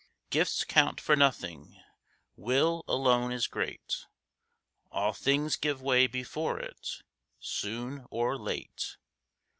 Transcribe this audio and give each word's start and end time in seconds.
Gifts 0.31 0.63
count 0.63 0.99
for 0.99 1.15
nothing; 1.15 1.79
will 2.35 2.83
alone 2.87 3.31
is 3.31 3.45
great; 3.45 4.07
All 4.91 5.13
things 5.13 5.55
give 5.55 5.79
way 5.79 6.07
before 6.07 6.59
it, 6.59 7.03
soon 7.39 8.07
or 8.09 8.35
late. 8.35 8.97